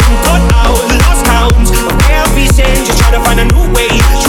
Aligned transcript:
down, 0.00 0.24
cut 0.24 0.42
out, 0.54 0.80
lost 1.04 1.24
count. 1.26 1.68
Of 1.70 2.10
every 2.10 2.46
sin, 2.46 2.84
just 2.84 2.98
try 2.98 3.10
to 3.10 3.20
find 3.20 3.40
a 3.40 3.44
new 3.44 3.72
way. 3.74 4.19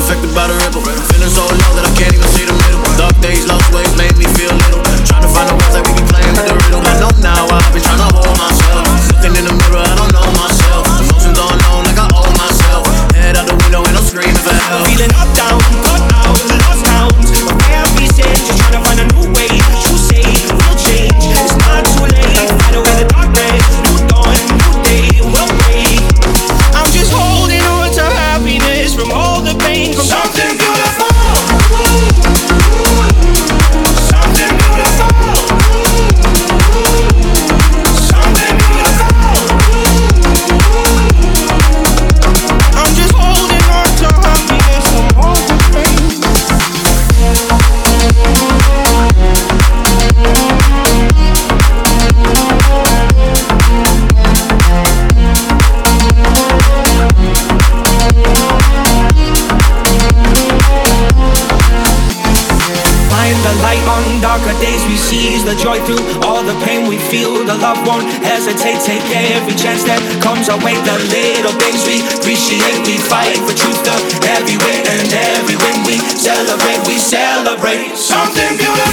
affected 0.00 0.32
by 0.34 0.48
the 0.48 0.56
ripple. 0.64 0.80
Feeling 1.12 1.28
so 1.28 1.44
low 1.44 1.72
that 1.76 1.84
I 1.84 1.92
can't 1.94 2.14
even 2.16 2.28
see 2.32 2.44
the 2.48 2.56
middle. 2.56 2.80
Dark 2.96 3.16
days, 3.20 3.44
lost 3.46 3.68
ways 3.72 3.92
made 4.00 4.16
me 4.16 4.24
feel 4.36 4.52
little. 4.52 4.82
Trying 5.04 5.24
to 5.24 5.30
find 5.30 5.48
a 5.52 5.54
way 5.54 5.68
that 5.76 5.82
we 5.84 5.92
be 6.00 6.04
playing 6.08 6.32
with 6.32 6.48
the 6.48 6.56
riddle. 6.56 6.80
I 6.80 6.94
know 7.00 7.12
now 7.20 7.44
I've 7.46 7.72
been 7.72 7.84
trying 7.84 8.00
to 8.00 8.09
the 64.50 64.58
days 64.58 64.82
we 64.90 64.96
seize, 64.96 65.44
the 65.44 65.54
joy 65.54 65.78
through 65.86 66.02
all 66.26 66.42
the 66.42 66.58
pain 66.66 66.88
we 66.88 66.98
feel. 66.98 67.38
The 67.46 67.54
love 67.54 67.78
won't 67.86 68.06
hesitate, 68.26 68.82
take 68.82 69.04
every 69.30 69.54
chance 69.54 69.86
that 69.86 70.02
comes 70.18 70.50
our 70.50 70.58
way. 70.66 70.74
The 70.82 70.96
little 71.14 71.54
things 71.62 71.86
we 71.86 72.02
appreciate, 72.02 72.82
we 72.82 72.98
fight 72.98 73.38
for 73.46 73.54
truth. 73.54 73.78
The 73.86 73.94
every 74.34 74.58
win 74.58 74.82
and 74.90 75.06
every 75.38 75.54
win 75.54 75.76
we 75.86 76.02
celebrate, 76.18 76.82
we 76.90 76.98
celebrate 76.98 77.94
something 77.94 78.58
beautiful. 78.58 78.89